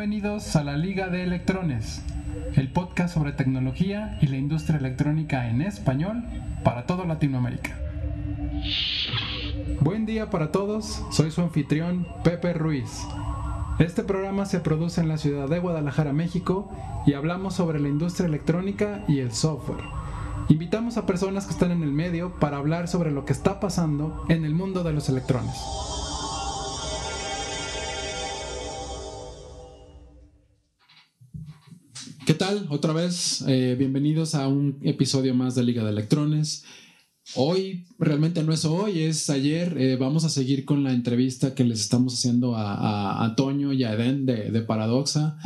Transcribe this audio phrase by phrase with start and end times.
[0.00, 2.00] Bienvenidos a la Liga de Electrones,
[2.56, 6.24] el podcast sobre tecnología y la industria electrónica en español
[6.64, 7.78] para toda Latinoamérica.
[9.80, 13.02] Buen día para todos, soy su anfitrión Pepe Ruiz.
[13.78, 16.72] Este programa se produce en la ciudad de Guadalajara, México,
[17.04, 19.84] y hablamos sobre la industria electrónica y el software.
[20.48, 24.24] Invitamos a personas que están en el medio para hablar sobre lo que está pasando
[24.30, 25.89] en el mundo de los electrones.
[32.30, 32.68] ¿Qué tal?
[32.70, 36.62] Otra vez, eh, bienvenidos a un episodio más de Liga de Electrones.
[37.34, 39.74] Hoy, realmente no es hoy, es ayer.
[39.76, 43.82] Eh, vamos a seguir con la entrevista que les estamos haciendo a, a, Toño y
[43.82, 45.38] a Eden de, Paradoxa,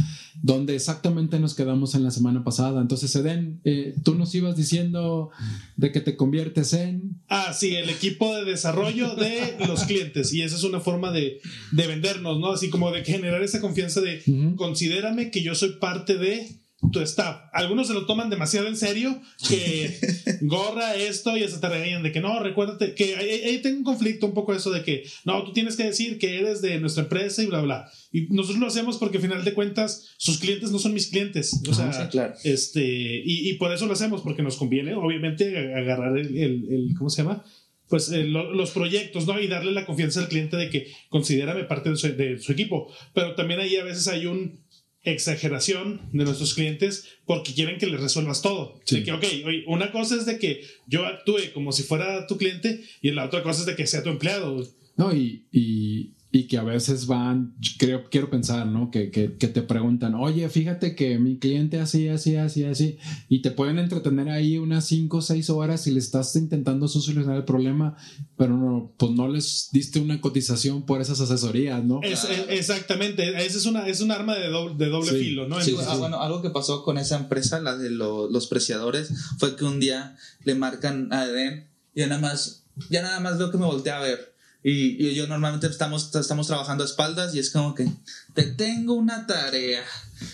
[0.43, 2.83] donde exactamente nos quedamos en la semana pasada.
[2.83, 5.31] Entonces, Eden, eh, tú nos ibas diciendo
[5.79, 7.23] de que te conviertes en...
[7.29, 10.35] Ah, sí, el equipo de desarrollo de los clientes.
[10.35, 11.41] Y esa es una forma de,
[11.73, 12.53] vendernos, ¿no?
[12.53, 14.23] Así como de generar esa confianza de,
[14.57, 17.43] considérame que yo soy parte de tu staff.
[17.53, 19.99] Algunos se lo toman demasiado en serio, que
[20.43, 24.27] gorra esto y hasta te regañan de que no, recuérdate que ahí, tengo un conflicto
[24.27, 27.43] un poco eso de que no, tú tienes que decir que eres de nuestra empresa
[27.43, 27.91] y bla, bla.
[28.13, 31.61] Y nosotros lo hacemos porque al final de cuentas sus clientes no son mis clientes.
[31.69, 32.11] O sea,
[32.45, 37.23] este, y, por eso lo hacemos, porque nos conviene, obviamente, agarrar el, el, ¿cómo se
[37.23, 37.45] llama?
[37.89, 39.39] pues eh, los proyectos, ¿no?
[39.39, 42.93] Y darle la confianza al cliente de que considérame parte de su, de su, equipo.
[43.13, 44.64] Pero también ahí a veces hay un,
[45.05, 48.81] exageración de nuestros clientes porque quieren que les resuelvas todo.
[48.91, 49.25] De que, ok,
[49.67, 53.43] una cosa es de que yo actúe como si fuera tu cliente y la otra
[53.43, 54.67] cosa es de que sea tu empleado.
[54.97, 58.91] No, y, y y que a veces van, creo, quiero pensar, ¿no?
[58.91, 63.41] Que, que, que, te preguntan, oye, fíjate que mi cliente así, así, así, así, y
[63.41, 67.45] te pueden entretener ahí unas 5 o 6 horas y le estás intentando solucionar el
[67.45, 67.97] problema,
[68.37, 72.01] pero no, pues no les diste una cotización por esas asesorías, ¿no?
[72.03, 75.61] Es, exactamente, esa es, una, es un arma de doble, de doble filo, ¿no?
[75.61, 79.65] Sí, ah, bueno, algo que pasó con esa empresa, la de los preciadores, fue que
[79.65, 83.67] un día le marcan a Eden y nada más, ya nada más veo que me
[83.67, 84.34] volteé a ver
[84.67, 87.87] y, yo normalmente estamos, estamos trabajando a espaldas y es como que
[88.33, 89.85] te tengo una tarea.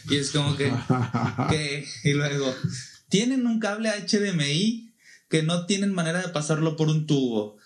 [0.09, 0.73] Y es como que,
[1.51, 2.55] que y luego,
[3.09, 4.93] tienen un cable HDMI
[5.29, 7.59] que no tienen manera de pasarlo por un tubo.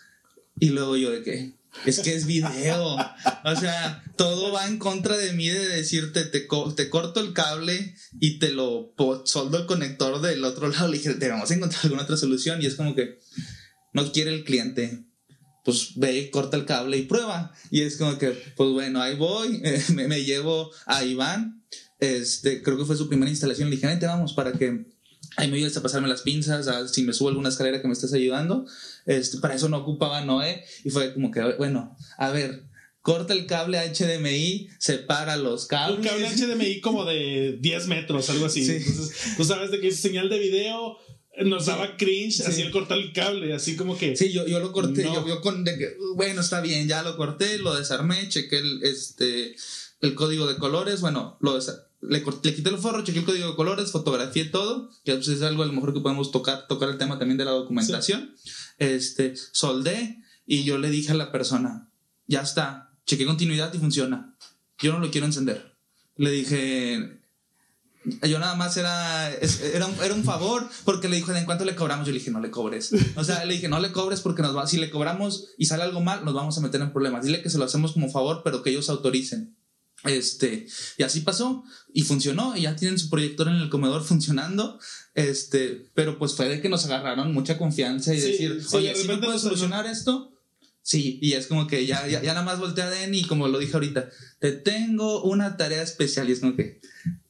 [0.58, 1.52] Y luego yo de que,
[1.84, 2.96] es que es video.
[3.44, 7.94] O sea, todo va en contra de mí de decirte, te, te corto el cable
[8.20, 8.94] y te lo
[9.26, 10.88] soldo el conector del otro lado.
[10.88, 12.62] Le dije, te vamos a encontrar alguna otra solución.
[12.62, 13.20] Y es como que
[13.92, 15.04] no quiere el cliente
[15.64, 17.52] pues ve, corta el cable y prueba.
[17.70, 19.62] Y es como que, pues bueno, ahí voy,
[19.94, 21.64] me, llevo a Iván,
[21.98, 24.86] este, creo que fue su primera instalación, le dije, vamos, para que
[25.36, 27.94] ahí me ayudes a pasarme las pinzas, a, si me subo alguna escalera que me
[27.94, 28.66] estés ayudando.
[29.06, 30.64] Este, para eso no ocupaba Noé.
[30.84, 32.64] Y fue como que, bueno, a ver,
[33.00, 35.98] corta el cable HDMI, separa los cables.
[35.98, 38.68] Un cable HDMI como de 10 metros, algo así.
[38.70, 40.98] Entonces, tú sabes de que es señal de video
[41.42, 44.16] nos daba cringe así el cortar el cable, así como que.
[44.16, 47.16] Sí, yo, yo lo corté, yo, yo con de que, bueno, está bien, ya lo
[47.16, 49.56] corté, lo desarmé, chequé el, este,
[50.00, 53.56] el código de colores, bueno, lo le, le, quité el forro, chequé el código de
[53.56, 56.98] colores, fotografié todo, que pues, es algo a lo mejor que podemos tocar, tocar el
[56.98, 58.34] tema también de la documentación.
[58.78, 61.88] Este, soldé y yo le dije a la persona,
[62.26, 64.36] ya está, chequé continuidad y funciona.
[64.78, 65.74] Yo no lo quiero encender.
[66.16, 67.23] Le dije,
[68.22, 71.74] yo nada más era, era, un, era un favor porque le dijo, ¿en cuánto le
[71.74, 72.06] cobramos?
[72.06, 72.90] Yo le dije, no le cobres.
[73.16, 75.82] O sea, le dije, no le cobres porque nos va, si le cobramos y sale
[75.82, 77.24] algo mal, nos vamos a meter en problemas.
[77.24, 79.56] Dile que se lo hacemos como favor, pero que ellos autoricen.
[80.04, 80.66] Este,
[80.98, 84.78] y así pasó y funcionó y ya tienen su proyector en el comedor funcionando.
[85.14, 89.20] Este, pero pues fue de que nos agarraron mucha confianza y decir, oye, si no
[89.20, 90.30] puedes solucionar esto,
[90.86, 93.48] Sí, y es como que ya, ya, ya nada más volteé a Den y como
[93.48, 96.82] lo dije ahorita, te tengo una tarea especial y es como que,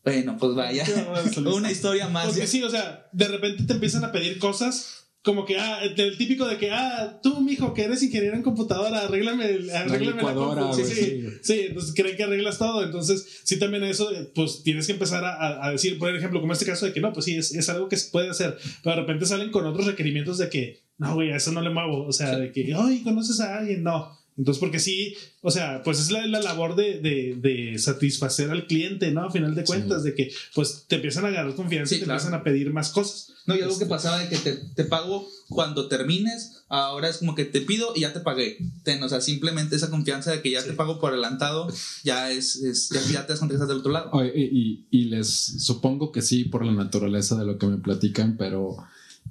[0.05, 0.85] bueno, pues vaya.
[1.55, 2.27] Una historia más.
[2.27, 6.19] Porque sí, o sea, de repente te empiezan a pedir cosas como que, ah, el
[6.19, 9.45] típico de que, ah, tú, mijo, que eres ingeniero en computadora, arréglame,
[9.75, 12.85] arréglame la, la sí, sí, sí, entonces creen que arreglas todo.
[12.85, 16.67] Entonces, sí, también eso, pues tienes que empezar a, a, decir, por ejemplo, como este
[16.67, 19.00] caso de que no, pues sí, es, es, algo que se puede hacer, pero de
[19.00, 22.05] repente salen con otros requerimientos de que, no, güey, a eso no le muevo.
[22.05, 24.12] O sea, de que, ay, conoces a alguien, no.
[24.37, 28.67] Entonces, porque sí, o sea, pues es la, la labor de, de, de, satisfacer al
[28.67, 29.23] cliente, ¿no?
[29.23, 32.35] A final de cuentas, de que pues te empiezan a agarrar confianza y te empiezan
[32.35, 33.33] a pedir más cosas.
[33.47, 37.35] No, y algo que pasaba de que te, te, pago cuando termines, ahora es como
[37.35, 38.59] que te pido y ya te pagué.
[38.83, 41.69] Ten, o sea, simplemente esa confianza de que ya te pago por adelantado,
[42.03, 44.11] ya es, es ya, te has contestado del otro lado.
[44.25, 48.79] y, y les supongo que sí, por la naturaleza de lo que me platican, pero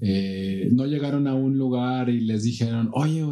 [0.01, 3.25] eh, no llegaron a un lugar y les dijeron, oye,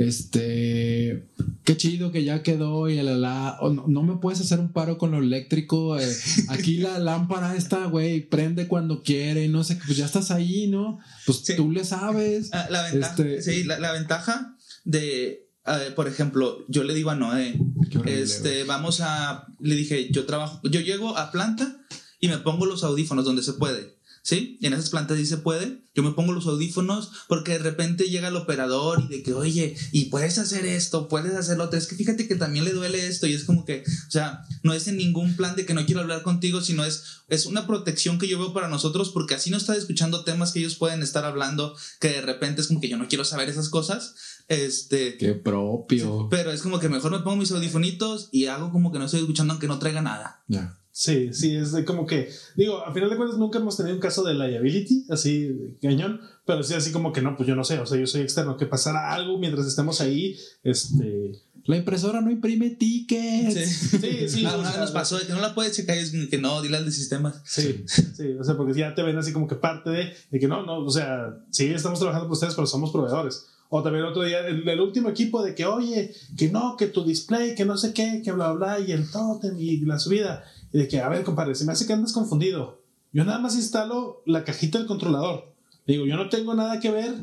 [0.00, 1.28] este,
[1.64, 4.96] qué chido que ya quedó y la, la no, no, me puedes hacer un paro
[4.96, 5.98] con lo eléctrico.
[5.98, 6.16] Eh,
[6.48, 10.98] aquí la lámpara esta, güey, prende cuando quiere, no sé, pues ya estás ahí, ¿no?
[11.26, 11.56] Pues sí.
[11.56, 12.50] tú le sabes.
[12.52, 15.50] Ah, la ventaja, este, sí, la, la ventaja de
[15.94, 17.60] por ejemplo, yo le digo a Noé,
[18.06, 21.80] este, vamos a, le dije, yo trabajo, yo llego a planta
[22.18, 23.96] y me pongo los audífonos donde se puede.
[24.22, 24.58] ¿Sí?
[24.62, 25.82] En esas plantas sí se puede.
[25.92, 29.76] Yo me pongo los audífonos porque de repente llega el operador y de que, oye,
[29.90, 31.78] y puedes hacer esto, puedes hacer lo otro.
[31.78, 34.72] Es que fíjate que también le duele esto y es como que, o sea, no
[34.72, 38.18] es en ningún plan de que no quiero hablar contigo, sino es, es una protección
[38.18, 41.24] que yo veo para nosotros porque así no está escuchando temas que ellos pueden estar
[41.24, 44.14] hablando que de repente es como que yo no quiero saber esas cosas.
[44.48, 45.16] Este.
[45.16, 46.28] Qué propio.
[46.30, 49.20] Pero es como que mejor me pongo mis audifonitos y hago como que no estoy
[49.20, 50.42] escuchando aunque no traiga nada.
[50.46, 50.79] Ya.
[51.00, 54.02] Sí, sí, es de como que, digo, a final de cuentas nunca hemos tenido un
[54.02, 57.64] caso de liability, así, de cañón, pero sí, así como que no, pues yo no
[57.64, 61.40] sé, o sea, yo soy externo, que pasara algo mientras estemos ahí, este...
[61.64, 63.54] La impresora no imprime tickets.
[63.54, 64.44] Sí, sí, sí.
[64.44, 66.60] Ah, una vez nos pasó de que no la puedes checar y es que no,
[66.60, 67.40] dile al de sistemas.
[67.44, 70.48] Sí, sí, o sea, porque ya te ven así como que parte de, de que
[70.48, 73.46] no, no, o sea, sí, estamos trabajando con ustedes, pero somos proveedores.
[73.70, 77.04] O también otro día, el, el, último equipo de que, oye, que no, que tu
[77.04, 80.44] display, que no sé qué, que bla, bla, y el totem y la subida.
[80.72, 82.80] Y de que, a ver, compadre, se me hace que andas confundido.
[83.12, 85.52] Yo nada más instalo la cajita del controlador.
[85.86, 87.14] Digo, yo no tengo nada que ver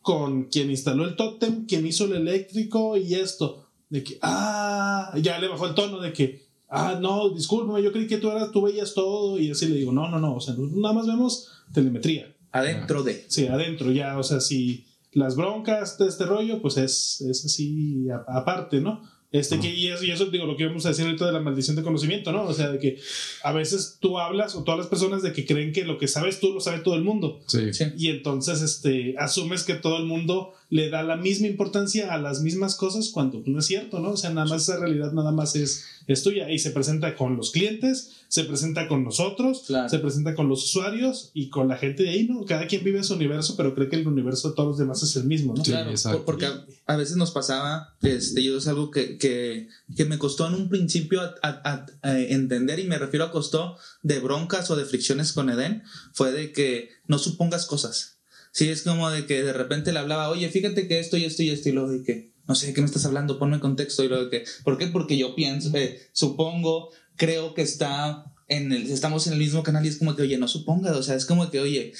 [0.00, 3.68] con quien instaló el tótem, quien hizo el eléctrico y esto.
[3.88, 8.08] De que, ah, ya le bajó el tono de que, ah, no, discúlpame, yo creí
[8.08, 9.38] que tú, eras, tú veías todo.
[9.38, 12.34] Y así le digo, no, no, no, o sea, nada más vemos telemetría.
[12.50, 13.24] Adentro de.
[13.28, 18.08] Sí, adentro, ya, o sea, si las broncas de este rollo, pues es, es así
[18.26, 19.02] aparte, ¿no?
[19.32, 21.40] Este, que, y, eso, y eso digo lo que íbamos a decir ahorita de la
[21.40, 22.44] maldición de conocimiento, ¿no?
[22.44, 22.98] O sea, de que
[23.42, 26.38] a veces tú hablas o todas las personas de que creen que lo que sabes
[26.38, 27.40] tú lo sabe todo el mundo.
[27.46, 27.72] Sí.
[27.72, 27.86] sí.
[27.96, 32.42] Y entonces este, asumes que todo el mundo le da la misma importancia a las
[32.42, 34.10] mismas cosas cuando no es cierto, ¿no?
[34.10, 37.36] O sea, nada más esa realidad nada más es, es tuya y se presenta con
[37.36, 39.88] los clientes, se presenta con nosotros, claro.
[39.88, 42.44] se presenta con los usuarios y con la gente de ahí, ¿no?
[42.44, 45.16] Cada quien vive su universo, pero cree que el universo de todos los demás es
[45.16, 45.64] el mismo, ¿no?
[45.64, 46.24] Sí, claro, exacto.
[46.24, 50.46] porque a, a, veces nos pasaba, este, yo es algo que, que, que me costó
[50.46, 54.76] en un principio a, a, a, entender y me refiero a costó de broncas o
[54.76, 55.82] de fricciones con Eden,
[56.12, 58.18] fue de que no supongas cosas.
[58.52, 61.42] Sí, es como de que de repente le hablaba, oye, fíjate que esto y esto
[61.42, 63.38] y esto, y luego de que, no sé, ¿de qué me estás hablando?
[63.38, 64.88] Ponme en contexto, y luego de que, ¿por qué?
[64.88, 69.84] Porque yo pienso, eh, supongo, creo que está en el, estamos en el mismo canal
[69.84, 71.92] y es como que, oye, no supongas, o sea, es como que, oye,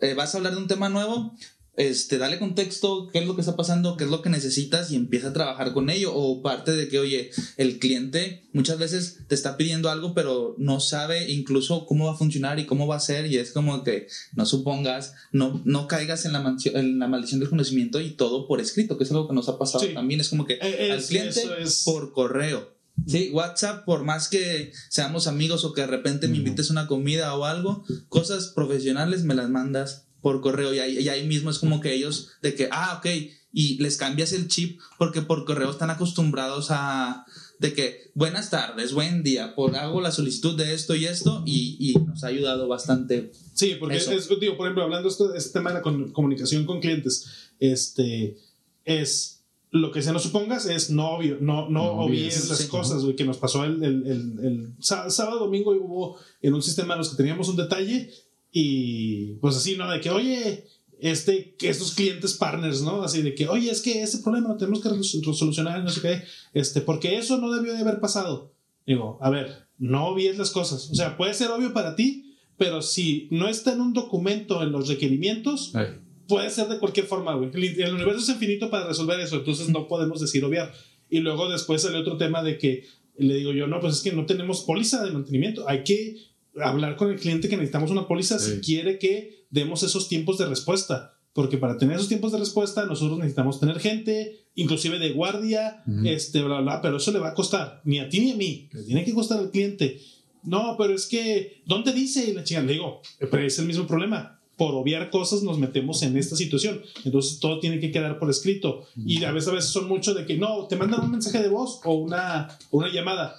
[0.00, 1.34] eh, vas a hablar de un tema nuevo,
[1.76, 4.96] este, dale contexto, qué es lo que está pasando, qué es lo que necesitas y
[4.96, 6.14] empieza a trabajar con ello.
[6.14, 10.80] O parte de que, oye, el cliente muchas veces te está pidiendo algo, pero no
[10.80, 13.26] sabe incluso cómo va a funcionar y cómo va a ser.
[13.30, 17.50] Y es como que no supongas, no, no caigas en la, en la maldición del
[17.50, 19.92] conocimiento y todo por escrito, que es algo que nos ha pasado sí.
[19.92, 20.20] también.
[20.20, 21.82] Es como que es, al cliente es...
[21.84, 22.74] por correo.
[23.06, 26.86] Sí, WhatsApp, por más que seamos amigos o que de repente me invites a una
[26.86, 31.50] comida o algo, cosas profesionales me las mandas por correo y ahí, y ahí, mismo
[31.50, 33.06] es como que ellos de que, ah, ok,
[33.52, 37.24] y les cambias el chip porque por correo están acostumbrados a
[37.58, 41.76] de que buenas tardes, buen día, por hago la solicitud de esto y esto y,
[41.78, 43.32] y nos ha ayudado bastante.
[43.54, 46.80] Sí, porque es, digo, por ejemplo, hablando de esto, este tema de la comunicación con
[46.80, 48.36] clientes, este
[48.84, 49.36] es
[49.70, 53.02] lo que se nos supongas es no obvio, no, no, no obvies las sí, cosas,
[53.02, 56.94] güey, que nos pasó el, el, el, el, sábado, domingo y hubo en un sistema
[56.94, 58.10] en los que teníamos un detalle
[58.58, 59.90] y pues así, ¿no?
[59.90, 60.64] De que, oye,
[60.98, 63.02] este, que estos clientes partners, ¿no?
[63.02, 66.22] Así de que, oye, es que ese problema lo tenemos que resolucionar, no sé qué,
[66.54, 68.54] este, porque eso no debió de haber pasado.
[68.86, 70.90] Digo, a ver, no obvies las cosas.
[70.90, 74.72] O sea, puede ser obvio para ti, pero si no está en un documento en
[74.72, 75.88] los requerimientos, Ay.
[76.26, 77.50] puede ser de cualquier forma, güey.
[77.52, 80.72] El, el universo es infinito para resolver eso, entonces no podemos decir obviar.
[81.10, 82.84] Y luego después sale otro tema de que
[83.18, 86.16] le digo yo, no, pues es que no tenemos póliza de mantenimiento, hay que
[86.62, 88.52] hablar con el cliente que necesitamos una póliza sí.
[88.52, 91.12] si quiere que demos esos tiempos de respuesta.
[91.32, 95.90] Porque para tener esos tiempos de respuesta, nosotros necesitamos tener gente, inclusive de guardia, uh
[95.90, 96.08] -huh.
[96.08, 98.70] este, bla, bla, pero eso le va a costar, ni a ti ni a mí,
[98.72, 100.00] le tiene que costar al cliente.
[100.44, 102.30] No, pero es que, ¿dónde dice?
[102.30, 104.40] Y la chica le digo, pero es el mismo problema.
[104.56, 106.80] Por obviar cosas nos metemos en esta situación.
[107.04, 108.86] Entonces todo tiene que quedar por escrito.
[108.96, 109.04] Uh -huh.
[109.06, 111.48] Y a veces, a veces son mucho de que no, te mandan un mensaje de
[111.48, 113.36] voz o una, una llamada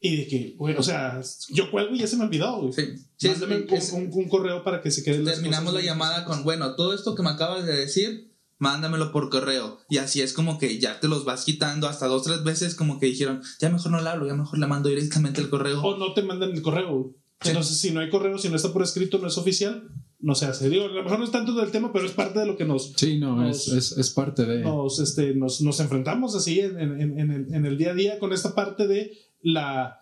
[0.00, 2.72] y de que, güey, o sea, yo cuelgo y ya se me olvidó, güey.
[2.72, 2.82] Sí.
[3.16, 5.22] sí Mándame es, un, un, un, correo para que se quede.
[5.24, 9.78] Terminamos la llamada con, bueno, todo esto que me acabas de decir, mándamelo por correo.
[9.90, 12.98] Y así es como que ya te los vas quitando hasta dos, tres veces, como
[12.98, 15.82] que dijeron, ya mejor no le hablo, ya mejor le mando directamente el correo.
[15.82, 17.14] O no te mandan el correo.
[17.42, 17.48] Sí.
[17.50, 19.88] Entonces, si no hay correo, si no está por escrito, no es oficial,
[20.18, 20.68] no se hace.
[20.68, 22.66] Digo, a lo mejor no es tanto del tema, pero es parte de lo que
[22.66, 22.92] nos.
[22.96, 24.60] Sí, no, nos- es, es, es parte de.
[24.60, 27.94] Nos, este, nos, nos enfrentamos así en, en- en- en el, en el día a
[27.94, 29.10] día con esta parte de
[29.42, 29.98] la.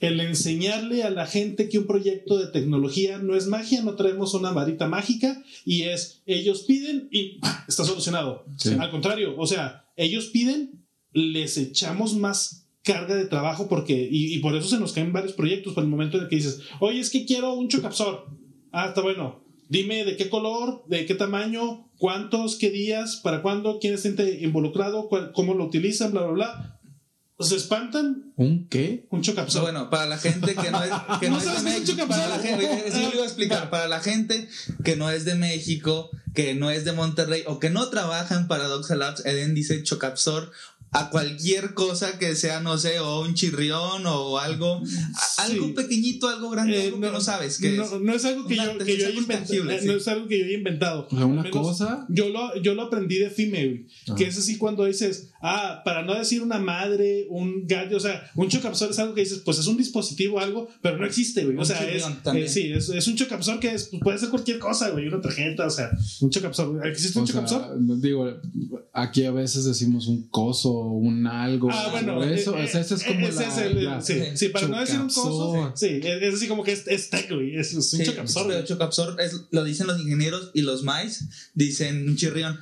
[0.00, 4.32] El enseñarle a la gente que un proyecto de tecnología no es magia, no traemos
[4.32, 7.64] una varita mágica y es ellos piden y ¡pah!
[7.68, 8.46] está solucionado.
[8.56, 8.74] Sí.
[8.80, 14.38] Al contrario, o sea, ellos piden, les echamos más carga de trabajo porque y, y
[14.38, 16.98] por eso se nos caen varios proyectos por el momento en el que dices, oye,
[16.98, 18.26] es que quiero un chocapsor.
[18.72, 19.44] Ah, está bueno.
[19.68, 25.08] Dime de qué color, de qué tamaño, cuántos, qué días, para cuándo, quién está involucrado,
[25.08, 26.79] cuál- cómo lo utilizan, bla, bla, bla.
[27.40, 29.06] Se espantan ¿Un qué?
[29.10, 29.62] un chocapsor.
[29.62, 31.76] Bueno, para la gente que no es, que No no es de sabes qué es
[31.76, 32.08] un México, chocapsor.
[32.08, 34.48] para la gente, eso lo iba a explicar, para la gente
[34.84, 38.46] que no es de México, que no es de Monterrey o que no trabaja en
[38.46, 40.52] Paradoxa Labs, Eden dice chocapsor
[40.92, 44.82] a cualquier cosa que sea, no sé, o un chirrión o algo,
[45.38, 48.00] algo pequeñito, algo grande, Eh, algo que no sabes que no, es.
[48.00, 49.70] no es algo que Una- yo, que yo haya inventado.
[49.70, 49.86] eh, sí.
[49.86, 51.06] No es algo que yo haya inventado.
[51.10, 52.06] O sea, una cosa.
[52.08, 54.14] Yo lo, yo lo aprendí de Fime, güey, Ah.
[54.16, 58.28] Que es así cuando dices, ah, para no decir una madre, un gallo, o sea,
[58.34, 61.56] un chocapsor es algo que dices, pues es un dispositivo, algo, pero no existe, güey.
[61.56, 62.04] O sea, es,
[62.34, 65.20] eh, sí, es, es un chocapsor que es, pues, puede ser cualquier cosa, güey, una
[65.20, 66.86] tarjeta, o sea, un chocapsor.
[66.86, 68.28] ¿Existe un O sea, digo,
[68.92, 71.68] aquí a veces decimos un coso, un algo.
[71.72, 74.22] Ah, bueno, eso, eh, o sea, eso es como ese la, es el- la- sí,
[74.34, 77.56] sí, para no decir un coso, sí, es, así como que es, es tech, güey,
[77.56, 82.08] es, un Sí, chocapsor, pero chocapsor es, lo dicen los ingenieros y los maíz dicen
[82.08, 82.58] un chirrión.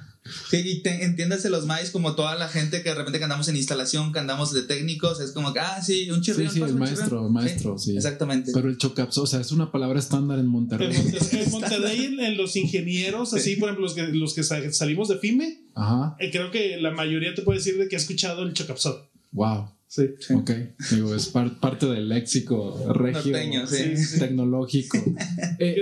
[0.51, 3.49] Sí, y te- entiéndase los maíz como toda la gente que de repente que andamos
[3.49, 6.53] en instalación, que andamos de técnicos, es como que, ah, sí, un Sí, chirrión.
[6.53, 7.97] sí, pasa el maestro, el maestro, sí.
[7.97, 8.51] Exactamente.
[8.53, 10.89] Pero el chocapsor, o sea, es una palabra estándar en Monterrey.
[10.95, 14.43] En Monterrey, en Monterrey, en, en los ingenieros, así, por ejemplo, los que, los que
[14.43, 17.97] sa- salimos de FIME, Ajá, eh, creo que la mayoría te puede decir de que
[17.97, 19.09] ha escuchado el chocapsor.
[19.33, 19.71] wow.
[19.89, 20.03] Sí.
[20.21, 20.35] Sí.
[20.35, 20.51] Ok,
[20.91, 24.19] digo, es par- parte del léxico regio, Norteño, sí.
[24.19, 24.99] tecnológico.
[25.59, 25.77] Eh,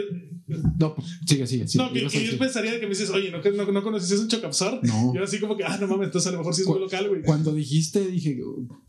[0.78, 0.94] no,
[1.26, 1.66] sigue, sigue.
[1.66, 1.84] sigue.
[1.84, 4.78] no, que, yo pensaría que me dices, oye, ¿no, no, no conoces un chocapsor?
[4.84, 5.12] No.
[5.12, 7.08] Yo así como que, ah, no mames, entonces a lo mejor sí es muy local,
[7.08, 7.22] güey.
[7.22, 8.38] Cuando dijiste, dije,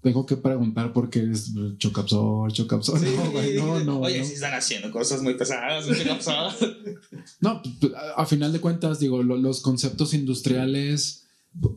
[0.03, 3.01] tengo que preguntar por qué es chocapsor, chocapsor.
[3.17, 3.99] No, güey, no, no.
[4.01, 4.25] Oye, no.
[4.25, 6.53] si están haciendo cosas muy pesadas, un chocapsor.
[7.41, 11.26] No, pues, a, a final de cuentas, digo, lo- los conceptos industriales,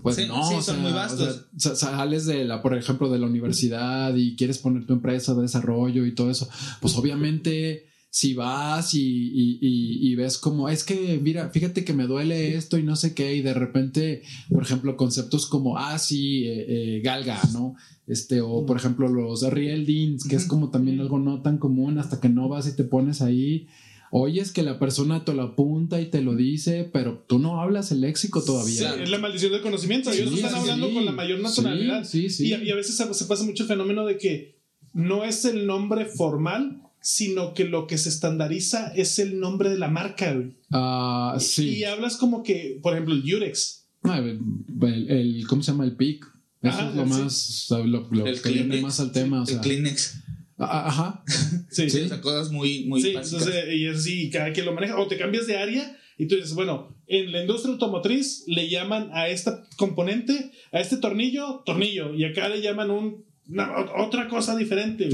[0.03, 1.47] pues Sí, no, sí, son sea, muy o vastos.
[1.57, 5.43] sea, sales de la, por ejemplo, de la universidad y quieres poner tu empresa de
[5.43, 6.49] desarrollo y todo eso,
[6.81, 11.93] pues obviamente si vas y, y- y- y ves como, es que, mira, fíjate que
[11.93, 14.23] me duele esto y no sé qué, y de repente,
[14.53, 17.77] por ejemplo, conceptos como, ah, sí, eh, eh, galga, ¿no?
[18.09, 21.99] Este, o por ejemplo, los real deans, que es como también algo no tan común
[21.99, 23.69] hasta que no vas y te pones ahí.
[24.13, 27.93] Oyes que la persona te lo apunta y te lo dice, pero tú no hablas
[27.93, 29.03] el léxico Sí, todavía.
[29.03, 30.11] es la maldición del conocimiento.
[30.11, 30.95] Ellos Sí, están sí, hablando sí.
[30.95, 32.05] con la mayor naturalidad.
[32.05, 32.49] Sí, sí, sí.
[32.49, 34.59] Y, a, y a veces se, se pasa mucho el fenómeno de que
[34.93, 39.79] no es el nombre formal, sino que lo que se estandariza es el nombre de
[39.79, 40.37] la marca.
[40.73, 41.69] Ah, sí.
[41.79, 43.87] Y hablas como que, por ejemplo, el Yurex.
[44.03, 44.41] Ah, el,
[44.83, 45.85] el- el- ¿Cómo se llama?
[45.85, 46.25] El PIC.
[46.63, 47.11] Eso Ajá, es lo sí.
[47.11, 49.43] más, o sea, lo, lo El que viene Kleenex, más al tema.
[49.43, 50.20] O sea, el Kleenex.
[50.61, 51.25] Ah, Ajá.
[51.71, 52.01] Sí, Sí, sí.
[52.03, 53.43] o sea, cosas muy, muy Sí, básicas.
[53.47, 54.99] entonces, y es así, cada quien lo maneja.
[54.99, 59.11] O te cambias de área y tú dices, bueno, en la industria automotriz le llaman
[59.15, 62.15] a esta componente, a este tornillo, tornillo.
[62.15, 63.73] Y acá le llaman un, una-
[64.05, 65.09] otra cosa diferente.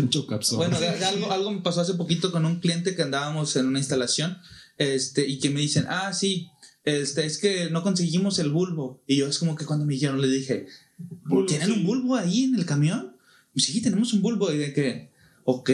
[0.57, 3.67] Bueno, de- de algo, algo me pasó hace poquito con un cliente que andábamos en
[3.67, 4.37] una instalación
[4.79, 6.49] este, y que me dicen, ah, sí,
[6.85, 9.03] este, es que no conseguimos el bulbo.
[9.07, 10.67] Y yo es como que cuando me dijeron, le dije,
[10.99, 13.17] Bulbo, ¿tienen un bulbo ahí en el camión?
[13.55, 14.53] Sí, tenemos un bulbo.
[14.53, 15.11] Y de que,
[15.47, 15.71] ok.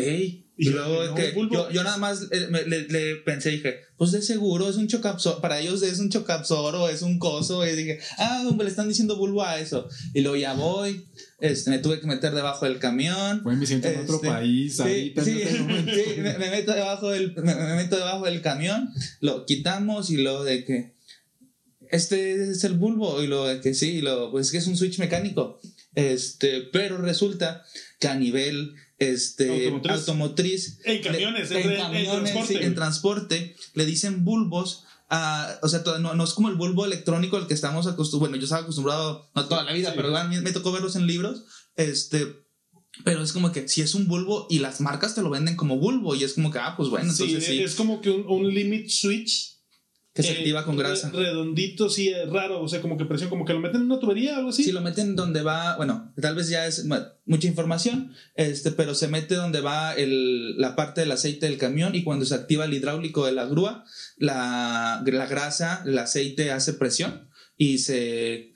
[0.54, 4.12] Y, luego no, que yo, yo nada más eh, me- le, le pensé, dije, pues
[4.12, 7.66] de seguro es un chocapsor, para ellos es un chocapsor o es un coso.
[7.66, 9.88] Y dije, ah, hombre, le están diciendo bulbo a eso.
[10.14, 11.06] Y luego ya voy,
[11.40, 13.40] este, me tuve que meter debajo del camión.
[13.42, 15.24] Güey, me siento en otro Este, país Sí, ahorita.
[15.24, 18.88] sí, sí, me, me meto debajo del, me, me meto debajo del camión,
[19.20, 20.92] lo quitamos y lo de que
[21.90, 24.76] este es el bulbo y lo de que sí, y lo pues que es un
[24.76, 25.58] switch mecánico.
[25.94, 27.64] Este, pero resulta
[28.00, 28.74] que a nivel
[29.10, 29.92] este Automotriz.
[29.98, 32.54] automotriz, En camiones, le- en, en, en camiones, transporte.
[32.58, 36.84] sí, en transporte, le dicen bulbos a, o sea, no, no es como el bulbo
[36.86, 38.20] electrónico al que estamos acostumbrados.
[38.30, 39.94] Bueno, yo estaba acostumbrado, no toda la vida, Sí.
[39.96, 41.44] pero me, me tocó verlos en libros.
[41.76, 42.26] Este,
[43.04, 45.76] pero es como que si es un bulbo y las marcas te lo venden como
[45.78, 48.26] bulbo y es como que, ah, pues bueno, Sí, entonces sí, es como que un,
[48.26, 49.51] un limit switch.
[50.14, 51.10] Que se eh, activa con grasa.
[51.10, 52.60] re- Redondito, sí, eh, raro.
[52.62, 54.62] O sea, como que presión, como que lo meten en una tubería o algo así.
[54.64, 56.86] Si lo meten donde va, bueno, tal vez ya es
[57.24, 61.94] mucha información, este, pero se mete donde va el, la parte del aceite del camión
[61.94, 63.84] y cuando se activa el hidráulico de la grúa,
[64.18, 68.52] la, la grasa, el aceite hace presión y se,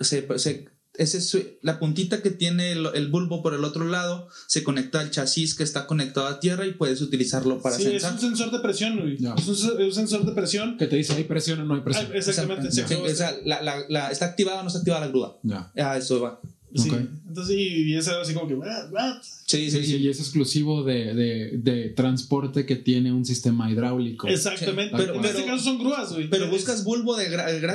[0.00, 4.64] se, se ese es la puntita que tiene el, bulbo por el otro lado se
[4.64, 8.18] conecta al chasis que está conectado a tierra y puedes utilizarlo para sí, es un
[8.18, 9.14] sensor de presión, güey.
[9.14, 10.76] Es, un, sensor de presión.
[10.76, 12.08] Que te dice, hay presión o no hay presión.
[12.12, 12.68] Ah, exactamente.
[12.68, 15.38] o sea, la, la, ¿está activada o no está activada la grúa?
[15.42, 15.72] Ya.
[15.76, 16.40] Ah, eso va.
[16.74, 16.90] Sí.
[17.28, 18.56] Entonces, y, es algo así como que.
[19.46, 24.28] Sí, sí, sí, Y es exclusivo de, de, de, transporte que tiene un sistema hidráulico.
[24.28, 24.94] Exactamente.
[24.96, 26.28] pero, en este caso son grúas, güey.
[26.28, 27.26] Pero buscas bulbo de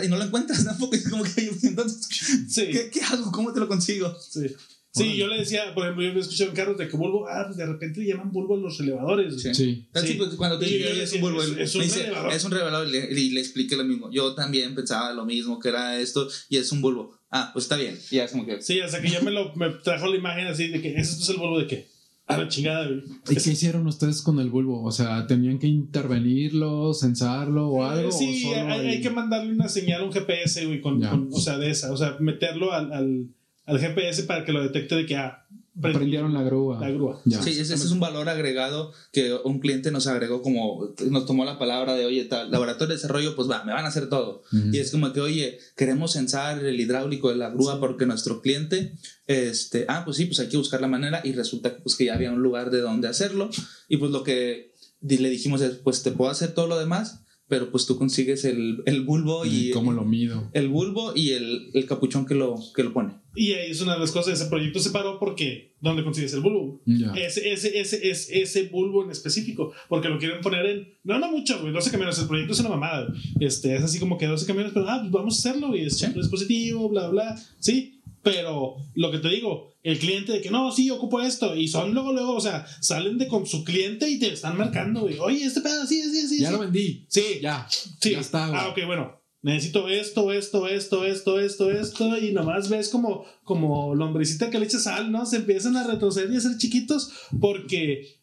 [0.05, 0.95] y no lo encuentras tampoco.
[0.95, 1.51] Es como que.
[1.63, 2.07] Entonces,
[2.55, 3.31] ¿qué, ¿qué, hago?
[3.31, 4.15] ¿Cómo te lo consigo?
[4.19, 4.47] Sí.
[4.95, 7.45] Sí, yo le decía, por ejemplo, yo me escuchado en carros de que bulbo, ah,
[7.47, 9.41] pues de repente le llaman bulbo los elevadores.
[9.41, 9.53] Sí.
[9.53, 9.87] sí.
[9.95, 10.13] sí.
[10.13, 12.31] Pues, cuando te dije, es un bulbo, es, un elevador.
[12.31, 14.11] Es un elevador y le, expliqué lo mismo.
[14.11, 17.17] Yo también pensaba lo mismo, que era esto, y es un bulbo.
[17.35, 17.97] Ah, pues está bien.
[18.11, 18.61] Ya es como que.
[18.61, 21.29] Sí, hasta que ya me, lo, me trajo la imagen así de que ¿esto es
[21.29, 21.87] el bulbo de qué?
[22.27, 23.01] A la chingada, güey.
[23.27, 24.83] ¿Y qué hicieron ustedes con el bulbo?
[24.83, 28.11] O sea, ¿tenían que intervenirlo, censarlo o algo?
[28.11, 31.91] Sí, hay, hay, que mandarle una señal, un GPS, güey, con, o sea, de esa.
[31.91, 33.27] O sea, meterlo al, al,
[33.65, 35.42] al GPS para que lo detecte de que, ah,
[35.81, 36.79] Prendieron la grúa.
[36.79, 37.19] La grúa.
[37.25, 41.57] Sí, ese, es un valor agregado que un cliente nos agregó como, nos tomó la
[41.57, 44.43] palabra de, oye, tal, laboratorio de desarrollo, pues va, me van a hacer todo.
[44.71, 48.93] Y es como que, oye, queremos censar el hidráulico de la grúa porque nuestro cliente,
[49.25, 52.13] este, ah, pues sí, pues hay que buscar la manera y resulta pues, que ya
[52.13, 53.49] había un lugar de donde hacerlo.
[53.89, 57.69] Y pues lo que le dijimos es, pues te puedo hacer todo lo demás, pero
[57.69, 59.71] pues tú consigues el, el bulbo y...
[59.71, 60.49] ¿Cómo lo mido?
[60.53, 63.13] El bulbo y el, el, capuchón que lo, que lo pone.
[63.35, 66.41] Y ahí es una de las cosas, ese proyecto se paró porque ¿dónde consigues el
[66.41, 66.81] bulbo?
[67.15, 70.87] Ese, ese, ese, ese, ese bulbo en específico, porque lo quieren poner en...
[71.03, 73.13] No, no mucho, güey, 12 camiones, el proyecto es una mamada.
[73.39, 76.01] Este, es así como que 12 camiones, pero ah, pues vamos a hacerlo y es
[76.01, 77.35] un dispositivo, bla, bla.
[77.59, 77.92] Sí,
[78.23, 81.55] pero lo que te digo, el cliente de que no, sí, ocupo esto.
[81.55, 85.01] Y son luego, luego, o sea, salen de con su cliente y te están marcando,
[85.01, 85.19] güey.
[85.19, 86.39] Oye, este pedazo, sí, sí, sí.
[86.39, 87.05] Ya lo vendí.
[87.09, 87.39] Sí.
[87.41, 87.67] Ya.
[87.69, 88.11] Sí.
[88.11, 88.59] Ya está, güey.
[88.59, 89.21] Ah, ok, bueno.
[89.41, 92.17] Necesito esto, esto, esto, esto, esto, esto.
[92.17, 95.25] Y nomás ves como, como lombrecita que le echa sal, ¿no?
[95.25, 97.11] Se empiezan a retroceder y a ser chiquitos
[97.41, 98.21] porque,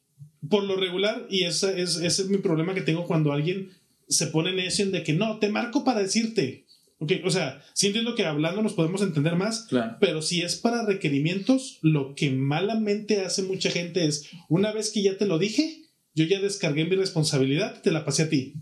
[0.49, 3.71] por lo regular, y ese es, ese es mi problema que tengo cuando alguien
[4.09, 6.65] se pone necio en de que no, te marco para decirte.
[7.03, 9.69] Ok, o sea, sí entiendo que hablando nos podemos entender más,
[10.01, 15.03] pero si es para requerimientos, lo que malamente hace mucha gente es, una vez que
[15.03, 15.81] ya te lo dije,
[16.15, 18.53] yo ya descargué mi responsabilidad y te la pasé a ti.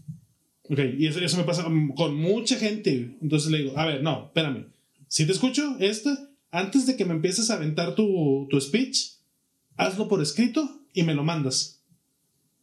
[0.70, 1.64] Ok, y eso, eso me pasa
[1.96, 3.18] con, mucha gente.
[3.20, 4.66] Entonces le digo, a ver, no, espérame.
[5.08, 6.16] Si te escucho, esta,
[6.52, 9.14] antes de que me empieces a aventar tu, tu speech,
[9.76, 11.82] hazlo por escrito y me lo mandas.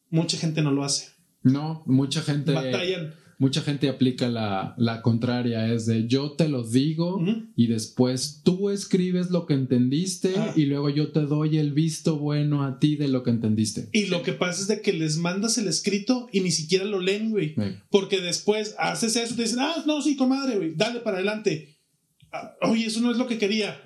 [0.09, 1.09] Mucha gente no lo hace.
[1.43, 2.53] No, mucha gente.
[2.53, 7.21] Batallan mucha gente aplica la, la contraria, es de yo te lo digo
[7.55, 10.53] y después tú escribes lo que entendiste ah.
[10.55, 13.89] y luego yo te doy el visto bueno a ti de lo que entendiste.
[13.91, 16.99] Y lo que pasa es de que les mandas el escrito y ni siquiera lo
[16.99, 17.55] leen, güey.
[17.89, 21.77] Porque después haces eso te dicen, ah, no, sí, comadre, güey, dale para adelante.
[22.31, 23.81] Ah, oye, eso no es lo que quería.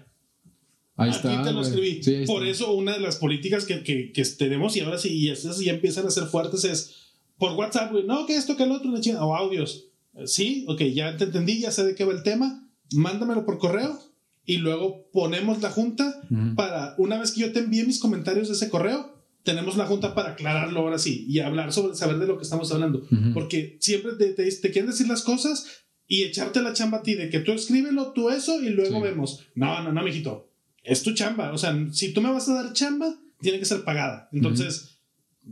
[0.95, 1.43] Ahí está.
[1.43, 2.01] te lo escribí.
[2.25, 5.59] Por eso una de las políticas que, que, que tenemos y ahora sí, y esas
[5.59, 6.98] ya empiezan a ser fuertes es
[7.39, 9.88] por WhatsApp, güey, no, que esto, que el otro, o audios.
[10.25, 13.97] Sí, ok, ya te entendí, ya sé de qué va el tema, mándamelo por correo
[14.45, 16.21] y luego ponemos la junta
[16.56, 20.13] para, una vez que yo te envíe mis comentarios de ese correo, tenemos la junta
[20.15, 23.08] para aclararlo ahora sí y hablar sobre, saber de lo que estamos hablando.
[23.34, 27.30] Porque siempre te, te, quieren decir las cosas y echarte la chamba a ti de
[27.30, 29.47] que tú escríbelo, tú eso y luego vemos.
[29.56, 30.52] No, no, no, mijito.
[30.84, 31.52] Es tu chamba.
[31.54, 34.30] O sea, si tú me vas a dar chamba, tiene que ser pagada.
[34.34, 34.98] Entonces,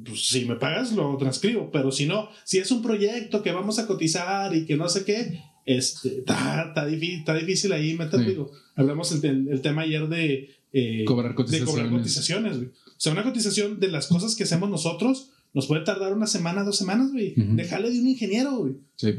[0.06, 3.80] pues, si me pagas, lo transcribo, pero si no, si es un proyecto que vamos
[3.80, 9.12] a cotizar y que no sé qué, este, está, difícil, difícil ahí meter, digo, hablamos
[9.12, 11.66] el, el, tema ayer de, eh, cobrar cotizaciones.
[11.66, 15.84] De cobrar cotizaciones O sea, una cotización de las cosas que hacemos nosotros nos puede
[15.84, 17.34] tardar una semana, dos semanas, güey.
[17.36, 18.76] Déjale de un ingeniero, güey.
[18.96, 19.16] Sí.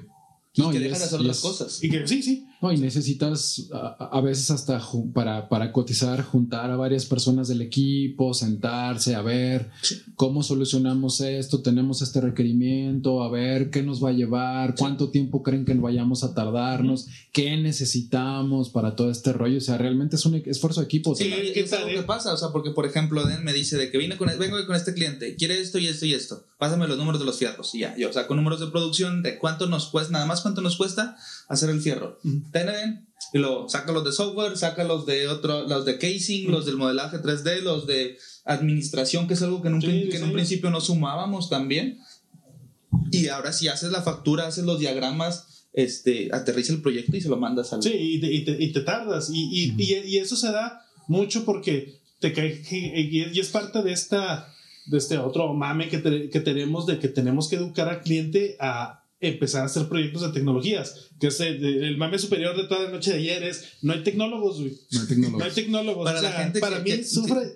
[0.56, 1.82] No, y que dejan de hacer otras cosas.
[1.82, 2.46] Y que sí, sí.
[2.60, 4.82] No, y necesitas a, veces hasta
[5.14, 9.70] para, para, cotizar, juntar a varias personas del equipo, sentarse, a ver
[10.16, 15.44] cómo solucionamos esto, tenemos este requerimiento, a ver qué nos va a llevar, cuánto tiempo
[15.44, 19.58] creen que vayamos a tardarnos, qué necesitamos para todo este rollo.
[19.58, 21.14] O sea, realmente es un esfuerzo de equipo.
[21.14, 22.32] Sí, ¿qué es algo que pasa?
[22.32, 24.94] O sea, porque por ejemplo, Den me dice de que vine con, vengo con este
[24.94, 27.96] cliente, quiere esto y esto y esto, pásame los números de los fierros y ya,
[27.96, 30.76] yo, o sea, con números de producción de cuánto nos cuesta, nada más cuánto nos
[30.76, 31.16] cuesta
[31.48, 32.18] hacer el fierro.
[32.52, 36.64] Ten y lo saca los de software, saca los de otro, los de casing, los
[36.66, 40.32] del modelaje 3D, los de administración, que es algo que en un, que en un
[40.32, 41.98] principio no sumábamos también.
[43.10, 47.28] Y ahora si haces la factura, haces los diagramas, este, aterriza el proyecto y se
[47.28, 47.82] lo mandas al...
[47.82, 49.30] Sí, y te, y te, y te tardas.
[49.30, 54.52] Y, y, y, eso se da mucho porque te cae, y es parte de esta
[54.86, 59.04] de este otro mame que, que tenemos de que tenemos que educar al cliente a
[59.20, 61.08] empezar a hacer proyectos de tecnologías.
[61.20, 64.02] Que es el, el mame superior de toda la noche de ayer es, no hay
[64.04, 64.78] tecnólogos, güey.
[64.92, 65.38] No hay tecnólogos.
[65.40, 66.04] No hay tecnólogos.
[66.04, 67.54] Para o la gente para que- mí que- sufre...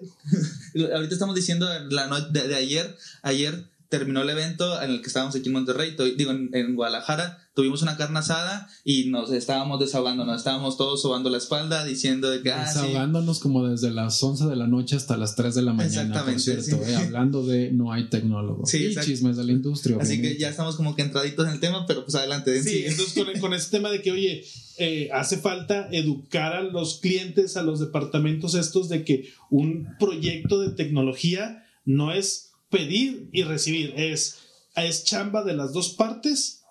[0.95, 5.09] Ahorita estamos diciendo la noche de, de ayer, ayer terminó el evento en el que
[5.09, 9.31] estábamos aquí en Monterrey, to- digo en, en Guadalajara, tuvimos una carne asada y nos
[9.31, 13.69] estábamos desahogando, nos estábamos todos sobando la espalda diciendo de que ah, sí, Desahogándonos como
[13.69, 16.85] desde las 11 de la noche hasta las 3 de la mañana, por Exactamente, cierto,
[16.85, 16.91] sí.
[16.93, 19.11] eh, hablando de no hay tecnólogos Sí, y exacto.
[19.11, 19.99] chismes de la industria.
[20.01, 22.63] así que ya estamos como que entraditos en el tema, pero pues adelante.
[22.63, 24.45] Sí, entonces con, con ese tema de que, oye,
[24.79, 30.61] eh, hace falta educar a los clientes, a los departamentos estos, de que un proyecto
[30.61, 34.39] de tecnología no es pedir y recibir, es,
[34.75, 36.62] es chamba de las dos partes,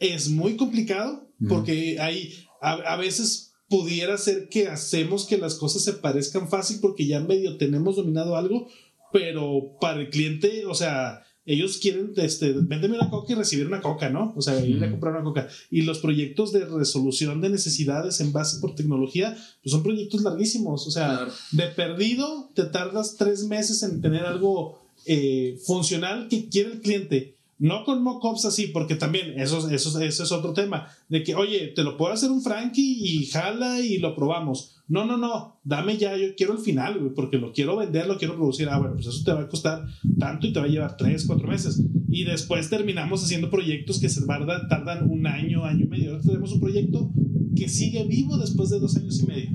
[0.00, 5.82] es muy complicado porque hay, a, a veces pudiera ser que hacemos que las cosas
[5.84, 8.68] se parezcan fácil porque ya medio tenemos dominado algo,
[9.12, 13.80] pero para el cliente, o sea, ellos quieren, este, véndeme una coca y recibir una
[13.80, 14.34] coca, ¿no?
[14.36, 15.48] O sea, ir a comprar una coca.
[15.70, 20.86] Y los proyectos de resolución de necesidades en base por tecnología, pues son proyectos larguísimos.
[20.86, 21.32] O sea, Claro.
[21.52, 27.36] de perdido te tardas tres meses en tener algo eh, funcional que quiere el cliente.
[27.60, 30.88] No con mockups así, porque también eso, eso, eso es otro tema.
[31.10, 34.76] De que, oye, te lo puedo hacer un Frankie y jala y lo probamos.
[34.88, 38.34] No, no, no, dame ya, yo quiero el final, porque lo quiero vender, lo quiero
[38.34, 38.66] producir.
[38.70, 39.86] Ah, bueno, pues eso te va a costar
[40.18, 41.82] tanto y te va a llevar tres, cuatro meses.
[42.08, 46.10] Y después terminamos haciendo proyectos que se tardan, tardan un año, año y medio.
[46.12, 47.12] Ahora tenemos un proyecto
[47.54, 49.50] que sigue vivo después de dos años y medio.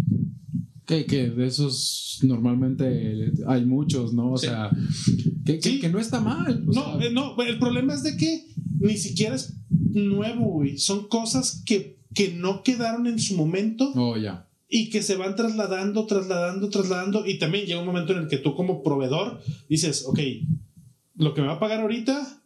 [0.85, 4.33] Que, que de esos normalmente hay muchos, ¿no?
[4.33, 4.47] O Sí.
[4.47, 4.69] sea,
[5.45, 5.79] que, que- Sí.
[5.79, 6.63] que no está mal.
[6.65, 8.45] No, eh, no, el problema es de que
[8.79, 10.77] ni siquiera es nuevo, güey.
[10.77, 14.47] Son cosas que, que no quedaron en su momento oh, ya.
[14.69, 17.25] y que se van trasladando, trasladando, trasladando.
[17.25, 20.19] Y también llega un momento en el que tú como proveedor dices, ok,
[21.15, 22.43] lo que me va a pagar ahorita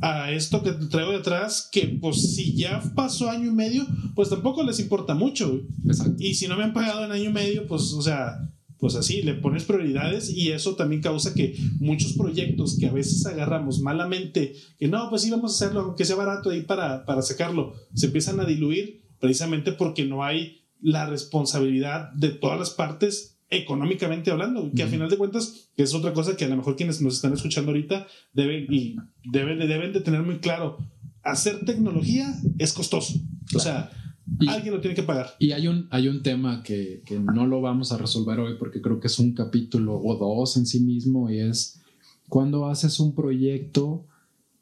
[0.00, 4.62] a esto que traigo detrás, que pues si ya pasó año y medio, pues tampoco
[4.62, 5.60] les importa mucho.
[5.86, 6.16] Exacto.
[6.18, 9.20] Y si no me han pagado en año y medio, pues, o sea, pues así,
[9.22, 14.54] le pones prioridades y eso también causa que muchos proyectos que a veces agarramos malamente,
[14.78, 18.06] que no, pues sí, vamos a hacerlo, aunque sea barato ahí para, para sacarlo, se
[18.06, 24.70] empiezan a diluir precisamente porque no hay la responsabilidad de todas las partes económicamente hablando,
[24.74, 24.92] que a Ujú.
[24.94, 27.72] final de cuentas que es otra cosa que a lo mejor quienes nos están escuchando
[27.72, 30.78] ahorita deben y deben, deben de tener muy claro,
[31.22, 33.14] hacer tecnología es costoso,
[33.54, 33.90] o sea,
[34.38, 35.34] Y- alguien lo tiene que pagar.
[35.40, 38.80] Y hay un, hay un tema que, que no lo vamos a resolver hoy porque
[38.80, 41.80] creo que es un capítulo o dos en sí mismo y es
[42.28, 44.06] cuando haces un proyecto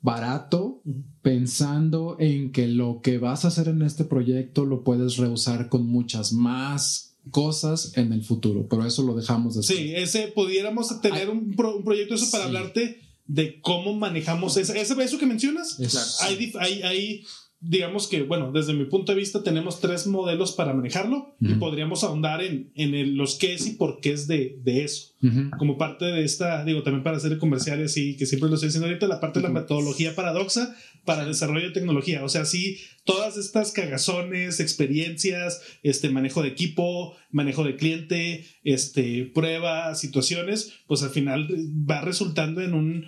[0.00, 0.80] barato
[1.22, 5.86] pensando en que lo que vas a hacer en este proyecto lo puedes reusar con
[5.86, 9.78] muchas más cosas en el futuro, pero eso lo dejamos después.
[9.78, 12.48] Sí, ese pudiéramos tener un, pro- un proyecto eso para Sí.
[12.48, 15.74] hablarte de cómo manejamos esa- ese- eso que mencionas.
[15.76, 16.06] Claro.
[16.22, 17.24] Hay, hay, hay,
[17.60, 21.58] digamos que, bueno, desde mi punto de vista tenemos tres modelos para manejarlo y Ujú.
[21.58, 25.12] podríamos ahondar en, en el- los qué es y por qué es de, de eso.
[25.22, 25.50] Ujú.
[25.58, 28.86] Como parte de esta, digo, también para hacer comerciales y que siempre lo estoy diciendo
[28.86, 32.22] ahorita, la parte de la metodología paradoxa para desarrollo de tecnología.
[32.22, 39.24] O sea, sí, todas estas cagazones, experiencias, este manejo de equipo, manejo de cliente, este,
[39.34, 41.48] pruebas, situaciones, pues al final
[41.90, 43.06] va resultando en un,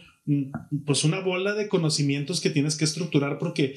[0.87, 3.77] pues una bola de conocimientos que tienes que estructurar porque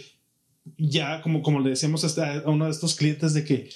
[0.78, 3.70] ya, como, como le decíamos hasta a uno de estos clientes de que,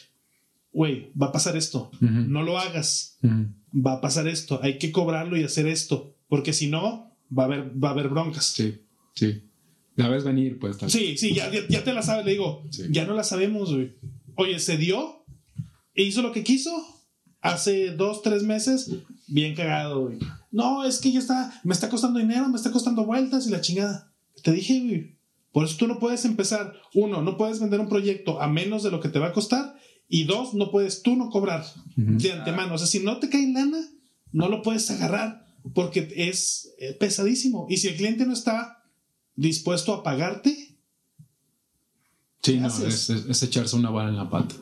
[0.71, 3.17] güey, va a pasar esto, no lo hagas
[3.73, 7.45] va a pasar esto, hay que cobrarlo y hacer esto, porque si no, va a
[7.45, 8.45] haber, va a haber broncas.
[8.45, 8.81] Sí,
[9.13, 9.43] sí.
[9.95, 10.77] La ves venir, pues.
[10.77, 10.89] tal.
[10.91, 12.83] Sí, sí, ya, ya, ya te la sabes, le digo, Sí.
[12.91, 13.95] ya no la sabemos, güey.
[14.35, 15.25] Oye, se dio,
[15.95, 16.71] e hizo lo que quiso,
[17.41, 18.91] hace dos, tres meses,
[19.27, 20.19] bien cagado, güey.
[20.51, 23.61] No, es que ya está, me está costando dinero, me está costando vueltas y la
[23.61, 24.13] chingada.
[24.43, 25.16] Te dije, güey.
[25.51, 28.91] Por eso tú no puedes empezar, uno, no puedes vender un proyecto a menos de
[28.91, 29.75] lo que te va a costar,
[30.09, 32.75] y dos, no puedes tú no cobrar de antemano.
[32.75, 33.79] O sea, si no te cae lana,
[34.31, 37.65] no lo puedes agarrar porque es eh, pesadísimo.
[37.69, 38.83] Y si el cliente no está
[39.35, 40.55] dispuesto a pagarte,
[42.43, 43.09] Sí, ¿qué no, haces?
[43.09, 44.55] es, es- es echarse una bala en la pata.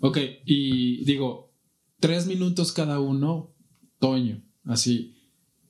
[0.00, 1.52] Ok, y digo,
[2.00, 3.54] tres minutos cada uno,
[4.00, 5.14] Toño, así,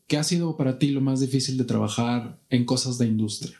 [0.07, 3.60] ¿qué ha sido para ti lo más difícil de trabajar en cosas de industria?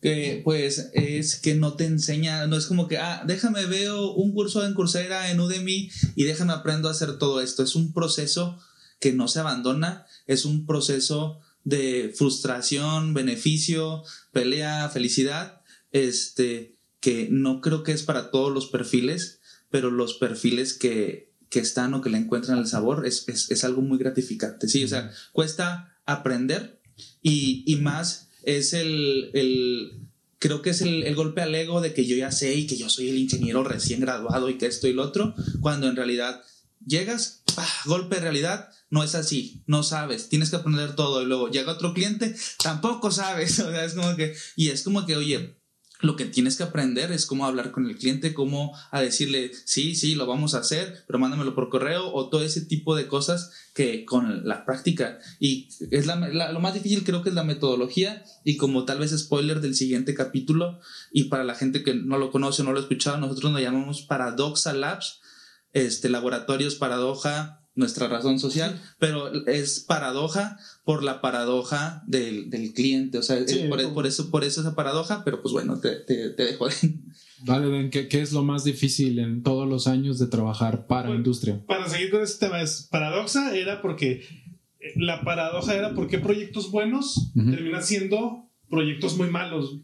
[0.00, 4.32] Que pues es que no te enseña, no es como que, ah, déjame veo un
[4.32, 7.62] curso en Coursera, en Udemy y déjame aprendo a hacer todo esto.
[7.62, 8.58] Es un proceso
[9.00, 17.60] que no se abandona, es un proceso de frustración, beneficio, pelea, felicidad, este, que no
[17.60, 22.10] creo que es para todos los perfiles, pero los perfiles que, que están o que
[22.10, 24.68] le encuentran el sabor es, es, es algo muy gratificante.
[24.68, 26.80] Sí, o sea, cuesta aprender
[27.22, 29.92] y, y más es el, el
[30.38, 32.76] creo que es el, el, golpe al ego de que yo ya sé y que
[32.76, 36.42] yo soy el ingeniero recién graduado y que esto y lo otro, cuando en realidad
[36.86, 37.42] llegas,
[37.84, 41.72] golpe de realidad, no es así, no sabes, tienes que aprender todo y luego llega
[41.72, 45.56] otro cliente, tampoco sabes, o sea, es como que, y es como que, oye,
[46.02, 49.94] lo que tienes que aprender es cómo hablar con el cliente, cómo a decirle, sí,
[49.94, 53.52] sí, lo vamos a hacer, pero mándamelo por correo o todo ese tipo de cosas
[53.72, 55.18] que con la práctica.
[55.38, 59.60] Y es lo más difícil creo que es la metodología y como tal vez spoiler
[59.60, 60.80] del siguiente capítulo
[61.12, 63.62] y para la gente que no lo conoce o no lo ha escuchado, nosotros nos
[63.62, 65.20] llamamos Paradoxa Labs,
[65.72, 73.18] este, laboratorios paradoja nuestra razón social, pero es paradoja por la paradoja del, del cliente,
[73.18, 76.44] o sea, por, por, eso, por eso esa paradoja, pero pues bueno, te, te, te
[76.44, 76.68] dejo.
[77.44, 81.60] Vale, ¿qué, ¿qué, es lo más difícil en todos los años de trabajar para industria?
[81.66, 84.22] Para seguir con este tema, es paradoja era porque
[84.94, 89.78] la paradoja era porque proyectos buenos terminan siendo proyectos muy malos.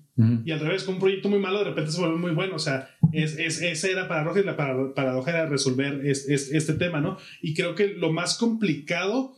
[0.44, 2.56] Y al revés, con un proyecto muy malo de repente se vuelve muy bueno.
[2.56, 7.18] O sea, es, es, esa era paradoja y la paradoja era resolver este tema, ¿no?
[7.40, 9.36] Y creo que lo más complicado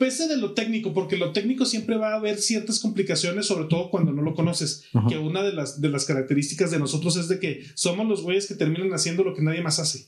[0.00, 3.90] pese de lo técnico, porque lo técnico siempre va a haber ciertas complicaciones, sobre todo
[3.90, 7.38] cuando no lo conoces, que una de las, de las características de nosotros es de
[7.38, 10.06] que somos los güeyes que terminan haciendo lo que nadie más hace.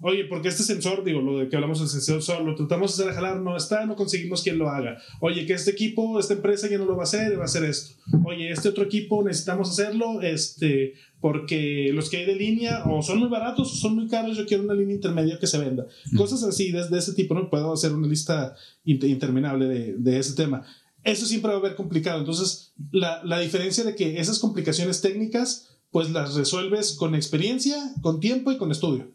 [0.00, 3.12] Oye, porque este sensor, digo, lo de que hablamos del sensor, lo tratamos de hacer
[3.12, 4.98] a jalar, no está, no conseguimos quien lo haga.
[5.20, 7.62] Oye, que este equipo, esta empresa ya no lo va a hacer, va a hacer
[7.62, 7.94] esto.
[8.24, 13.18] Oye, este otro equipo necesitamos hacerlo, este, porque los que hay de línea o son
[13.18, 15.86] muy baratos o son muy caros, yo quiero una línea intermedia que se venda.
[16.16, 18.54] Cosas así de, ese tipo, no puedo hacer una lista
[18.84, 20.64] interminable de, de, ese tema.
[21.02, 22.20] Eso siempre va a haber complicado.
[22.20, 28.20] Entonces, la, la diferencia de que esas complicaciones técnicas, pues las resuelves con experiencia, con
[28.20, 29.10] tiempo y con estudio.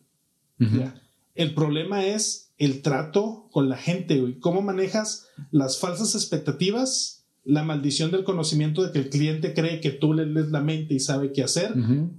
[1.36, 8.12] El problema es el trato con la gente, ¿Cómo manejas las falsas expectativas la maldición
[8.12, 11.32] del conocimiento de que el cliente cree que tú le lees la mente y sabe
[11.32, 11.74] qué hacer,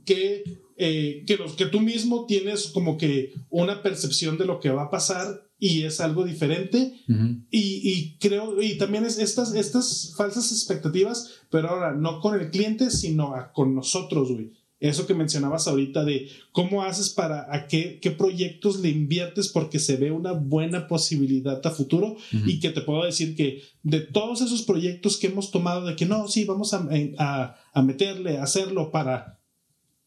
[0.05, 0.45] que,
[0.77, 4.85] eh, que, los, que tú mismo tienes como que una percepción de lo que va
[4.85, 6.95] a pasar y es algo diferente.
[7.51, 12.51] y, y, creo, y también es estas, estas falsas expectativas, pero ahora no con el
[12.51, 17.99] cliente, sino con nosotros, güey eso que mencionabas ahorita de cómo haces para a qué,
[18.01, 22.83] qué proyectos le inviertes porque se ve una buena posibilidad a futuro y que te
[22.83, 26.75] puedo decir que de todos esos proyectos que hemos tomado de que no, sí, vamos
[26.75, 26.87] a,
[27.19, 29.41] a, a meterle, a hacerlo para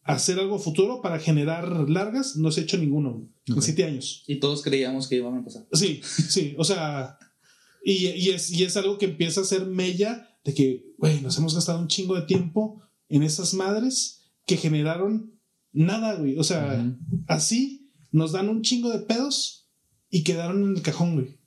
[0.04, 4.24] hacer algo futuro, para generar largas, no se ha hecho ninguno en siete años.
[4.28, 5.68] Y todos creíamos que iban a pasar.
[5.74, 7.18] Sí, sí, o sea,
[7.84, 11.38] y, y, es, y es algo que empieza a ser mella de que, güey, nos
[11.38, 14.17] hemos gastado un chingo de tiempo en esas madres
[14.48, 15.40] que generaron
[15.74, 16.40] nada, güey.
[16.40, 16.84] O sea,
[17.28, 19.68] así nos dan un chingo de pedos
[20.10, 21.38] y quedaron en el cajón, güey.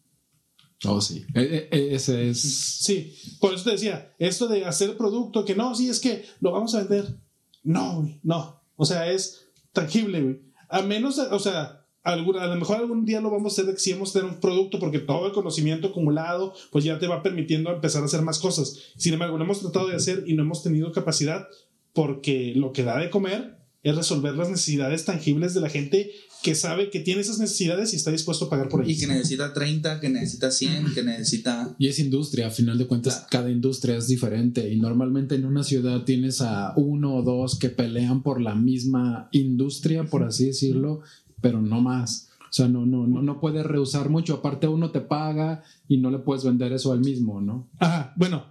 [0.84, 1.24] Oh, sí.
[1.34, 2.40] E, ese es.
[2.40, 6.52] Sí, por eso te decía, esto de hacer producto que no, sí, es que lo
[6.52, 7.18] vamos a vender.
[7.64, 8.62] No, güey, no.
[8.76, 10.40] O sea, es tangible, güey.
[10.68, 14.12] A menos, o sea, a lo mejor algún día lo vamos a hacer si hemos
[14.12, 18.06] tener un producto porque todo el conocimiento acumulado pues ya te va permitiendo empezar a
[18.06, 18.92] hacer más cosas.
[18.96, 21.46] Sin embargo, lo hemos tratado de hacer y no hemos tenido capacidad
[21.92, 26.10] porque lo que da de comer es resolver las necesidades tangibles de la gente
[26.42, 28.96] que sabe que tiene esas necesidades y está dispuesto a pagar por ellas.
[28.96, 31.74] Y que necesita 30, que necesita 100, que necesita...
[31.78, 35.62] Y es industria, a final de cuentas cada industria es diferente y normalmente en una
[35.62, 41.00] ciudad tienes a uno o dos que pelean por la misma industria, por así decirlo,
[41.40, 42.28] pero no más.
[42.50, 44.34] O sea, no, no, no, no puedes rehusar mucho.
[44.34, 47.70] Aparte uno te paga y no le puedes vender eso al mismo, ¿no?
[47.78, 48.44] Ajá, bueno,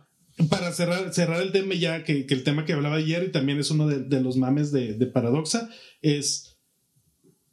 [0.47, 3.71] para cerrar, cerrar el tema ya, que, el tema que hablaba ayer y también es
[3.71, 5.69] uno de, los mames de, Paradoxa,
[6.02, 6.58] es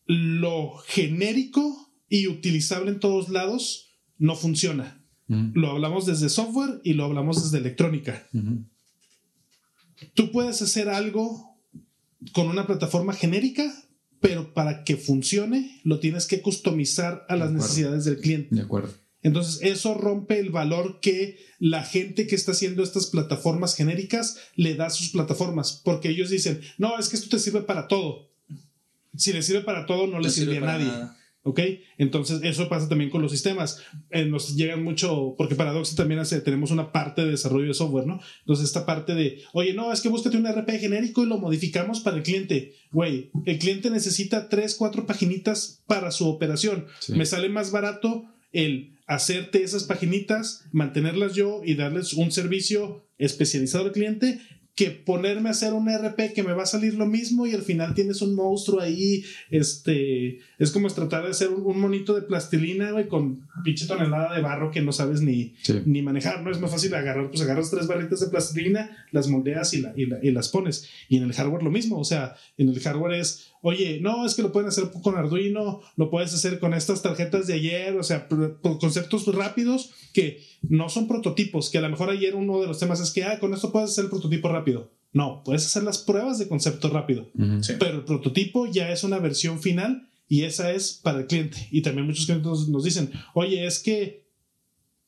[0.07, 5.03] lo genérico y utilizable en todos lados no funciona.
[5.29, 8.29] Lo hablamos desde software y lo hablamos desde electrónica.
[10.15, 11.59] Tú puedes hacer algo
[12.33, 13.73] con una plataforma genérica,
[14.21, 18.55] pero para que funcione lo tienes que customizar a las necesidades del cliente.
[18.55, 18.93] De acuerdo.
[19.23, 24.75] Entonces, eso rompe el valor que la gente que está haciendo estas plataformas genéricas le
[24.75, 28.31] da a sus plataformas, porque ellos dicen, no, es que esto te sirve para todo.
[29.17, 30.91] Si le sirve para todo, no, le sirve, a nadie.
[31.43, 31.61] ¿Ok?
[31.97, 33.81] Entonces, eso pasa también con los sistemas.
[34.11, 38.07] Eh, nos llegan mucho, porque Paradox también hace, tenemos una parte de desarrollo de software,
[38.07, 38.21] ¿no?
[38.41, 42.01] Entonces, esta parte de, oye, no, es que búscate un RP genérico y lo modificamos
[42.01, 42.75] para el cliente.
[42.91, 46.87] Güey, el cliente necesita tres, cuatro paginitas para su operación.
[47.09, 53.87] Me sale más barato el hacerte esas paginitas, mantenerlas yo y darles un servicio especializado
[53.87, 54.41] al cliente
[54.77, 57.63] que ponerme a hacer un RP que me va a salir lo mismo y al
[57.63, 62.91] final tienes un monstruo ahí, este, es como tratar de hacer un, monito de plastilina,
[62.91, 65.55] güey, con pinche tonelada de barro que no sabes ni,
[65.87, 66.51] ni manejar, ¿no?
[66.51, 70.51] Es más fácil agarrar, pues agarras tres barritas de plastilina, las moldeas y, y, las
[70.51, 70.91] pones.
[71.09, 74.35] Y en el hardware lo mismo, o sea, en el hardware es, oye, no, es
[74.35, 78.03] que lo pueden hacer con Arduino, lo puedes hacer con estas tarjetas de ayer, o
[78.03, 78.29] sea,
[78.61, 83.01] conceptos rápidos que no son prototipos, que a lo mejor ayer uno de los temas
[83.01, 84.91] es que, ah, con esto puedes hacer el prototipo rápido.
[85.13, 87.31] No, puedes hacer las pruebas de concepto rápido,
[87.79, 91.69] pero el prototipo ya es una versión final y esa es para el cliente.
[91.71, 94.27] Y también muchos clientes nos dicen, oye, es que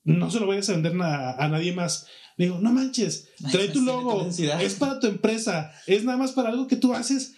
[0.05, 2.07] no se lo vayas a vender a, nadie más.
[2.39, 6.67] digo, no manches, trae tu logo, es para tu empresa, es nada más para algo
[6.67, 7.35] que tú haces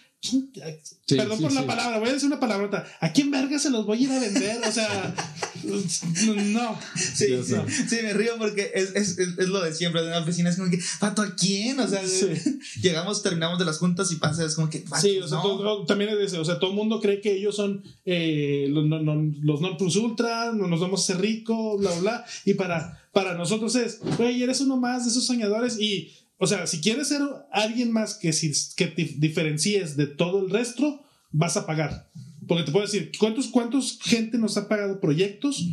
[1.07, 2.85] Perdón por la palabra, voy a decir una palabrota.
[2.99, 4.61] ¿A quién verga se los voy a ir a vender?
[4.67, 5.15] O sea,
[5.63, 6.79] no.
[6.95, 10.51] Sí, sí, me río porque es, es, es, lo de siempre de una oficina.
[10.51, 11.79] Es como que, ¿pato a quién?
[11.79, 12.03] O sea,
[12.81, 14.85] llegamos, terminamos de las juntas y pasa, es como que.
[14.99, 15.39] Sí, o sea,
[15.87, 19.01] también es o sea, todo el mundo cree que ellos son eh, los, no,
[19.41, 22.25] los non plus ultra, nos vamos a hacer ricos, bla, bla.
[22.45, 26.65] Y para, para nosotros es, güey, eres uno más de esos soñadores y o sea,
[26.65, 31.55] si quieres ser alguien más que, si, que te diferencies de todo el resto, vas
[31.55, 32.09] a pagar.
[32.47, 35.63] Porque te puedo decir, ¿cuántos, cuántos gente nos ha pagado proyectos?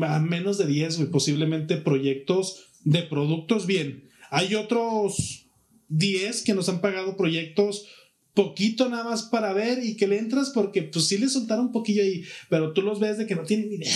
[0.00, 4.08] A menos de 10, posiblemente proyectos de productos bien.
[4.30, 5.50] Hay otros
[5.88, 7.84] 10 que nos han pagado proyectos
[8.32, 11.72] poquito nada más para ver y que le entras porque pues sí le soltaron un
[11.72, 13.92] poquillo ahí, pero tú los ves de que no tienen ni idea.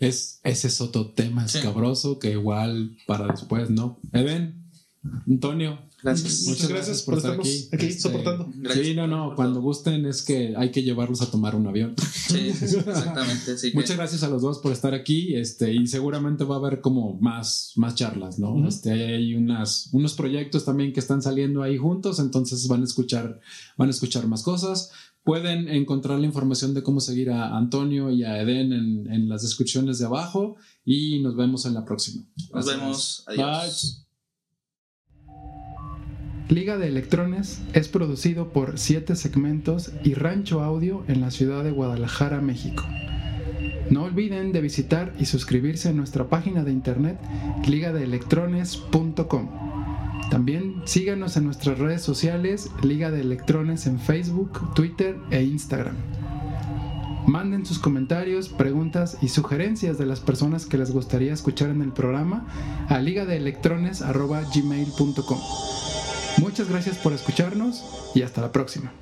[0.00, 3.98] Es, ese es otro tema escabroso que igual para después, ¿no?
[4.12, 4.63] Even,
[5.26, 5.78] Antonio.
[6.02, 6.44] Gracias.
[6.46, 8.52] Muchas, gracias, por, estar aquí, aquí este, soportando.
[8.74, 11.94] sí, no, no, cuando gusten es que hay que llevarlos a tomar un avión.
[11.96, 13.54] Sí, exactamente.
[13.72, 17.14] Muchas gracias a los dos por estar aquí este, y seguramente va a haber como
[17.20, 18.68] más, más charlas, ¿no?
[18.68, 23.40] este, hay unas, unos proyectos también que están saliendo ahí juntos, entonces van a escuchar,
[23.76, 24.90] van a escuchar más cosas.
[25.22, 29.40] Pueden encontrar la información de cómo seguir a Antonio y a Eden en, en las
[29.40, 32.24] descripciones de abajo y nos vemos en la próxima.
[32.52, 33.24] Nos vemos.
[33.26, 34.03] Adiós.
[36.48, 41.70] Liga de Electrones es producido por Siete Segmentos y Rancho Audio en la ciudad de
[41.70, 42.84] Guadalajara, México.
[43.88, 47.18] No olviden de visitar y suscribirse a nuestra página de internet
[47.66, 49.48] ligadeelectrones.com.
[50.30, 55.96] También síganos en nuestras redes sociales Liga de Electrones en Facebook, Twitter e Instagram.
[57.26, 61.92] Manden sus comentarios, preguntas y sugerencias de las personas que les gustaría escuchar en el
[61.92, 62.46] programa
[62.88, 65.93] a ligadeelectrones.gmail.com.
[66.38, 68.92] Muchas gracias por escucharnos y hasta la próxima.